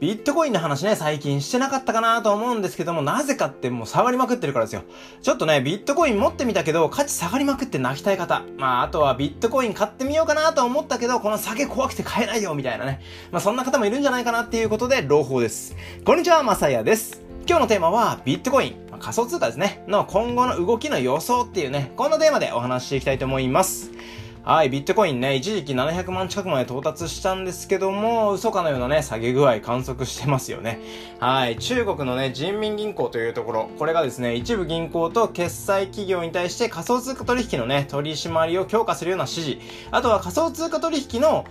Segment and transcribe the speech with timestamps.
[0.00, 4.82] ビットコインの話ね、最近してなかったかなと思うんですけども、なぜかってもう下がりまくってるからですよ。
[5.20, 8.42] ちょっとね、ビットコイン持ってみたけど、価値下がりまくって泣きたい方。
[8.56, 13.02] まあ、あとはビットコイン買ってみようかなと思ったけど、この酒怖くて買えないよ、みたいなね。
[13.30, 15.76] まあ、そんな方もいるんじゃないかなっていうことで、朗報です。
[16.02, 17.20] こんにちは、まさやです。
[17.46, 23.90] 今日のテーマは、ビットコイン、仮想通貨ですね、の今後の動きの予想っていうね、こんなテーマでお話ししていきたいと思います。
[24.42, 30.80] はい、ビットコインね、一時期700万近くまで到達したんですけども、嘘かのようなね、下げ具合観測してますよね。
[31.18, 39.58] はい、中国のね、人民銀行というところ、これがですね、一部銀行と決済企業に対して仮想通貨取引のね、取り締まりを強化するような指示、
[39.90, 41.44] あとは仮想通貨取引の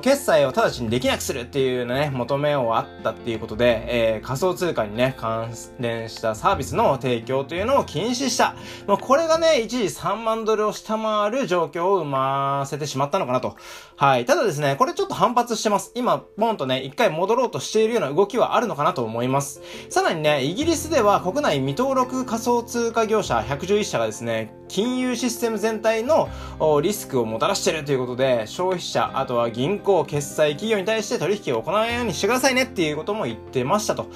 [0.00, 8.56] 決済を直ちにできなくするっていうね、求めをあったっていうことで、えー、仮想通貨にね、関連したサービスの提供というのを禁止した。
[8.86, 12.31] まあ、これがね、一時3万ドルを下回る状況を生ま
[12.66, 13.56] せてしまったのかなと。
[13.96, 14.24] はい。
[14.24, 15.92] ただですね、これちょっと反発してます。
[15.94, 19.60] 今、ポンとね、一回戻ろうとしているような動きはあるのかなと思います。
[19.90, 26.28] さらにね、イギリスでは国内未登録仮想通貨業者111社がですね、金融システム全体の
[26.82, 34.06] リスクをもたらしているということで、消費者、あとは銀行、決済企業に対して取引を行うようにしてくださいねっていうことも言ってましたと。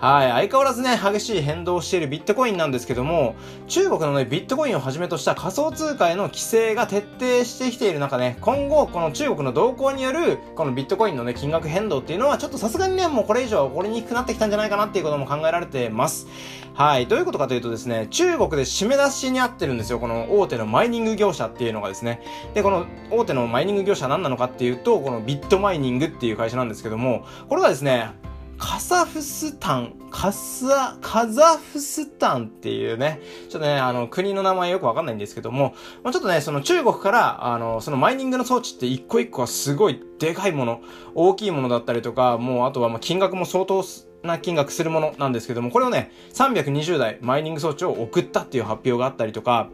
[0.00, 0.30] はい。
[0.30, 3.34] 相変わらずね、激しい変動をしているビットコインなんですけども、
[3.68, 16.28] 中国のね、ビットコインをはじめとした仮想通貨への規制が徹底してきている中ね、今後、この中国の動向による、このビットコインのね、金額変動っていうのは、ちょっとさすがにね、もうこれ以上起こりにくくなってきたんじゃないかなっていうことも考えられてます。
[16.72, 17.06] はい。
[17.06, 19.98] どういうことかというとですね、中国で締め出しにあってるんですよ。
[19.98, 22.22] この大手のマイニング業者っていうのがですね。
[22.54, 28.12] で、この大手のマイニング業者は何なのかっていうと、このビットマイニングっていう会社なんですけども、これがですね、
[28.60, 40.82] カサフスタン、カサ、カザフスタンっていうね、ちょっとね、あの、国の名前よくわかんないんですけども、まあ、ちょっとね、その中国から、あの、そのマイニングの装置って一個一個はすごいでかいもの、
[41.14, 43.82] 大きいものだったりとか、もうあとはま金額も相当
[44.22, 49.70] な金額するものなんですけども、これをね、320台マイニング装置を送ったっていう発表があったりとか、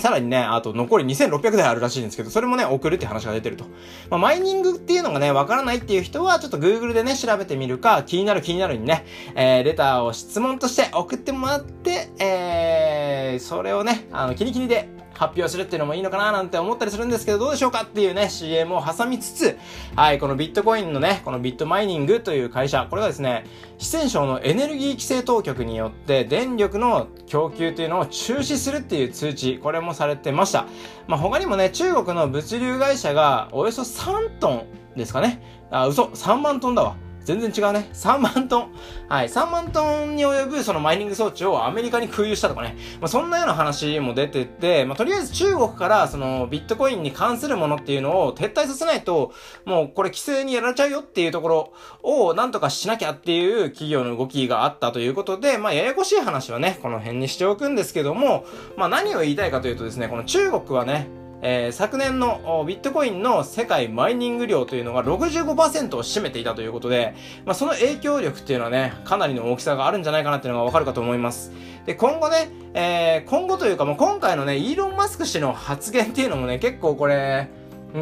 [0.00, 3.64] さらにね、あと残り2600台あるらしいんですけど、それもね、送るって話が出てると。
[4.08, 14.88] まあ、マイニングっていうのがね、わからないっていう人は、ちょっと Google でね、調べてみるか、気になる気になるにね、えー、レターを質問として送ってもらって、えー、それをね、あの、キリキリで
[15.20, 19.58] 発表するっていうのもいいのかななんて思ったりするんですけど、どうでしょうかっていうね、CM を挟みつつ、
[19.94, 23.44] はい、このビットコインのね、このビットマイニングという会社、これがですね、
[23.76, 30.64] 四川省のエネルギー規制当局によって電力の供給というのを中止するっていう通知、これもされてました。
[31.06, 34.66] まあ、他にもね、中国の物流会社がおよそ3トン
[34.96, 35.42] ですかね。
[35.70, 36.96] あ、嘘、3万トンだわ。
[37.24, 37.88] 全然違うね。
[37.92, 38.72] 3万トン。
[39.08, 39.28] はい。
[39.28, 42.76] 3万トンに及ぶそのマイニング装置をアメリカに空輸したとかね。
[43.00, 49.32] まあ、そんなような話も出てて、まあ、とりあえず中国からそのビットコインに関するものっていうのを撤退させないと、
[49.64, 51.72] もうこれ規制にやられちゃうよっていうところ
[52.02, 58.44] をなんとかしなきゃっていう企業の動きがあったということで、まあ、ややこしい話はね、この辺にしておくんですけども、
[58.76, 67.14] まあ、何を言いたいかというとですね、この中国はね、えー、昨年のビットコインの世界マイニング量というのが65%を占めていたということで、
[67.44, 71.52] まあ、その影響力っていうのはね、かなりの大きさがあるんじゃないかなっていうのがわかるかと思います。
[71.86, 77.48] で、今後ね、えー、今後というかもう今回のね、イーロン・マスク氏の発言っていうのもね、結構これ、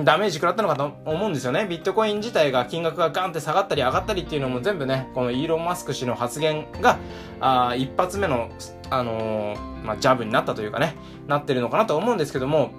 [0.05, 1.66] ダメージ食らったのかと思うんですよね。
[1.66, 6.99] ビットコイン自体が金額がガンって下がったり上がったりっていうのも全部ね、このイーロン・マスク氏の発言が、
[7.41, 8.50] あ一発目の、
[8.91, 10.94] あのー、まあ、ジャブになったというかね、
[11.26, 12.70] なってるのかなと思うんですけども、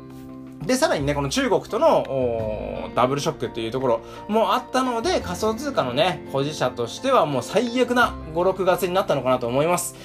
[0.65, 9.95] で、さらにね、この中国とのダブルショックっていうところもあったので、仮想通貨のね、保持者としてはもう最悪な5、6月になったのかなと思います。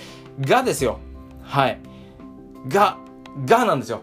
[0.40, 0.98] がですよ。
[1.42, 1.80] はい。
[2.68, 2.98] が、
[3.44, 4.02] がなんですよ。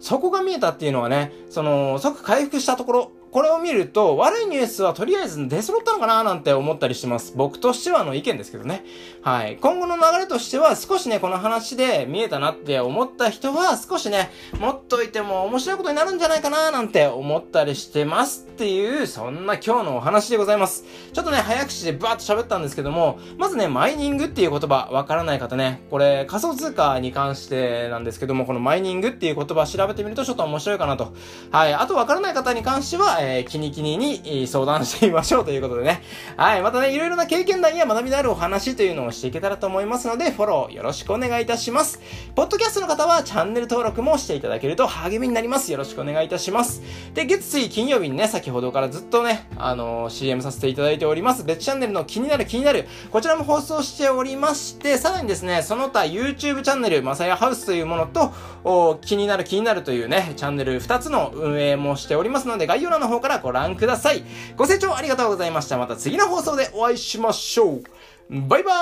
[0.00, 7.32] そこが見えたっていうのはね、その、即回復したところこれを見ると、悪いニュースはとりあえず出揃ったのかななんて思ったりしてます。
[7.36, 8.84] 僕としてはの意見ですけどね。
[9.22, 9.56] はい。
[9.60, 20.84] 今後の流れとしては、少しね、この話で見えたなって思った人は、少しね、持っといても面白いことになるんじゃないかななんて思ったりしてますっていう、そんな今日のお話でございます。
[21.12, 31.12] ちょっとね、早口でバーッと喋ったんですけども、まずね、マイニングっていう言葉、わからない方ね、これ仮想通貨に関してなんですけども、このマイニングっていう言葉調べてみるとちょっと面白いかなと。
[31.52, 31.74] はい。
[31.74, 36.02] あとわからない方に関しては、えー、キニキニに相談してみましょうということでね。
[36.36, 36.62] はい。
[36.62, 42.00] またね、いろいろな経験談や学びのあるお話というのをしていけたらと思いますので、フォローよろしくお願いいたします。
[42.34, 45.70] ポッドキャストの方はチャンネル登録もしていただけると励みになります。
[45.70, 46.82] よろしくお願いいたします。
[47.14, 51.44] で、月水金曜日にね、先ほどからずっとね、あのー、CM させていただいております。
[51.44, 64.24] 別チャンネルの気になる気になる、こちらも放送しておりまして、さらにですね、その他 YouTube チャンネル、まさやハウスというものと、気になる気になるというね、チャンネル2つの運営もしておりますので、概要欄の方方からご覧ください。
[64.56, 65.76] ご清聴ありがとうございました。
[65.76, 67.82] また次の放送でお会いしましょう。
[68.30, 68.72] バイバ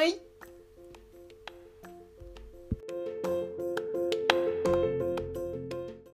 [0.00, 0.25] ーイ